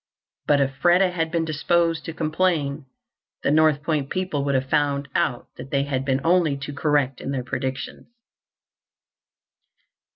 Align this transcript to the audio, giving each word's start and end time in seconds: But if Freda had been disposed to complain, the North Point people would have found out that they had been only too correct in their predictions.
But 0.47 0.59
if 0.59 0.73
Freda 0.81 1.11
had 1.11 1.29
been 1.29 1.45
disposed 1.45 2.05
to 2.05 2.11
complain, 2.13 2.87
the 3.43 3.51
North 3.51 3.83
Point 3.83 4.09
people 4.09 4.43
would 4.43 4.55
have 4.55 4.67
found 4.67 5.07
out 5.13 5.47
that 5.57 5.69
they 5.69 5.83
had 5.83 6.05
been 6.05 6.21
only 6.23 6.57
too 6.57 6.73
correct 6.73 7.21
in 7.21 7.29
their 7.29 7.43
predictions. 7.43 8.07